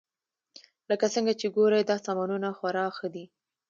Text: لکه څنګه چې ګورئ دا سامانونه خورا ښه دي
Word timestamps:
لکه 0.89 1.05
څنګه 1.13 1.33
چې 1.39 1.47
ګورئ 1.55 1.81
دا 1.89 1.97
سامانونه 2.05 2.47
خورا 2.57 2.85
ښه 2.97 3.07
دي 3.13 3.25